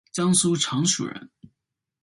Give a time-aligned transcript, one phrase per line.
[0.11, 1.29] 江苏常熟人。